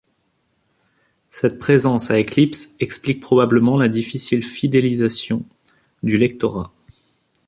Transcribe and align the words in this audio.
Cette 1.29 1.59
présence 1.59 2.09
à 2.09 2.17
éclipses 2.17 2.73
explique 2.79 3.19
probablement 3.21 3.77
la 3.77 3.87
difficile 3.87 4.41
fidélisation 4.43 5.45
du 6.01 6.17
lectorat. 6.17 6.71